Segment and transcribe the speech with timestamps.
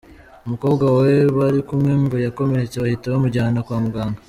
[0.45, 4.19] Umukobwa we bari kumwe ngo yakomeretse bahita bamujyana kwa muganga.